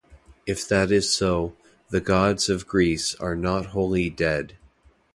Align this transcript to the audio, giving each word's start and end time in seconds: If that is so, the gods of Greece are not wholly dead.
If 0.47 0.67
that 0.67 0.91
is 0.91 1.15
so, 1.15 1.55
the 1.91 2.01
gods 2.01 2.49
of 2.49 2.65
Greece 2.65 3.13
are 3.19 3.35
not 3.35 3.67
wholly 3.67 4.09
dead. 4.09 4.57